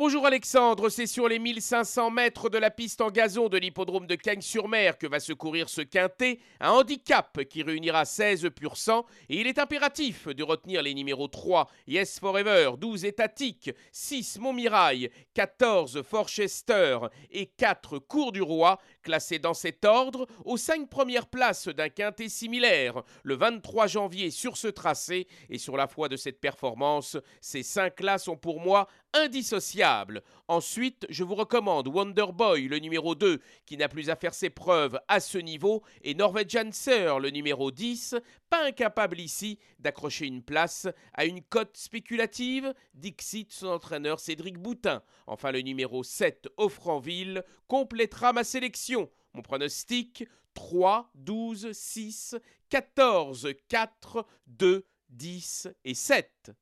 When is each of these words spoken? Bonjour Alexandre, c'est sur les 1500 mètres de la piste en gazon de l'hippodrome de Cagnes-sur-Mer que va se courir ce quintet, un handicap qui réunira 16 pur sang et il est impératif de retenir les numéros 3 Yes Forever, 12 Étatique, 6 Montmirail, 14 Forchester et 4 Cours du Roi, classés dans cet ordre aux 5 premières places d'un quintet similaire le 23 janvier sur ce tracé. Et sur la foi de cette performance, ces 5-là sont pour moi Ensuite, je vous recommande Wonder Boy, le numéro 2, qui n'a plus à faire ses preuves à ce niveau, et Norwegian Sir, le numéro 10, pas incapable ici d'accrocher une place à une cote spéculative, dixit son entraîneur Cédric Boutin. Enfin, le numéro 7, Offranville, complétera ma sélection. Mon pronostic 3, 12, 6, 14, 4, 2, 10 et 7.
Bonjour 0.00 0.24
Alexandre, 0.24 0.88
c'est 0.88 1.06
sur 1.06 1.28
les 1.28 1.38
1500 1.38 2.10
mètres 2.10 2.48
de 2.48 2.56
la 2.56 2.70
piste 2.70 3.02
en 3.02 3.10
gazon 3.10 3.50
de 3.50 3.58
l'hippodrome 3.58 4.06
de 4.06 4.14
Cagnes-sur-Mer 4.14 4.96
que 4.96 5.06
va 5.06 5.20
se 5.20 5.34
courir 5.34 5.68
ce 5.68 5.82
quintet, 5.82 6.38
un 6.58 6.70
handicap 6.70 7.44
qui 7.44 7.62
réunira 7.62 8.06
16 8.06 8.48
pur 8.56 8.78
sang 8.78 9.04
et 9.28 9.38
il 9.38 9.46
est 9.46 9.58
impératif 9.58 10.26
de 10.26 10.42
retenir 10.42 10.82
les 10.82 10.94
numéros 10.94 11.28
3 11.28 11.68
Yes 11.86 12.18
Forever, 12.18 12.70
12 12.78 13.04
Étatique, 13.04 13.72
6 13.92 14.38
Montmirail, 14.38 15.10
14 15.34 16.00
Forchester 16.00 17.00
et 17.30 17.44
4 17.44 17.98
Cours 17.98 18.32
du 18.32 18.40
Roi, 18.40 18.80
classés 19.02 19.38
dans 19.38 19.52
cet 19.52 19.84
ordre 19.84 20.26
aux 20.46 20.56
5 20.56 20.88
premières 20.88 21.26
places 21.26 21.68
d'un 21.68 21.90
quintet 21.90 22.30
similaire 22.30 23.02
le 23.22 23.34
23 23.34 23.86
janvier 23.86 24.30
sur 24.30 24.56
ce 24.56 24.68
tracé. 24.68 25.26
Et 25.50 25.58
sur 25.58 25.76
la 25.76 25.86
foi 25.86 26.08
de 26.08 26.16
cette 26.16 26.40
performance, 26.40 27.18
ces 27.42 27.60
5-là 27.60 28.16
sont 28.16 28.38
pour 28.38 28.60
moi 28.60 28.88
Ensuite, 30.48 31.06
je 31.08 31.24
vous 31.24 31.34
recommande 31.34 31.88
Wonder 31.88 32.26
Boy, 32.32 32.68
le 32.68 32.78
numéro 32.78 33.14
2, 33.14 33.40
qui 33.66 33.76
n'a 33.76 33.88
plus 33.88 34.10
à 34.10 34.16
faire 34.16 34.34
ses 34.34 34.50
preuves 34.50 34.98
à 35.08 35.20
ce 35.20 35.38
niveau, 35.38 35.82
et 36.02 36.14
Norwegian 36.14 36.70
Sir, 36.72 37.18
le 37.18 37.30
numéro 37.30 37.70
10, 37.70 38.16
pas 38.48 38.64
incapable 38.64 39.20
ici 39.20 39.58
d'accrocher 39.78 40.26
une 40.26 40.42
place 40.42 40.88
à 41.14 41.24
une 41.24 41.42
cote 41.42 41.76
spéculative, 41.76 42.74
dixit 42.94 43.52
son 43.52 43.68
entraîneur 43.68 44.20
Cédric 44.20 44.58
Boutin. 44.58 45.02
Enfin, 45.26 45.52
le 45.52 45.60
numéro 45.60 46.02
7, 46.02 46.48
Offranville, 46.56 47.44
complétera 47.68 48.32
ma 48.32 48.44
sélection. 48.44 49.10
Mon 49.34 49.42
pronostic 49.42 50.26
3, 50.54 51.10
12, 51.14 51.72
6, 51.72 52.36
14, 52.68 53.48
4, 53.68 54.26
2, 54.46 54.84
10 55.10 55.68
et 55.84 55.94
7. 55.94 56.52